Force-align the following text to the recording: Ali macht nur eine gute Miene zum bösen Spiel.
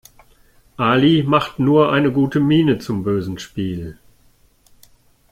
Ali 0.77 1.21
macht 1.21 1.59
nur 1.59 1.91
eine 1.91 2.11
gute 2.11 2.39
Miene 2.39 2.79
zum 2.79 3.03
bösen 3.03 3.37
Spiel. 3.37 3.99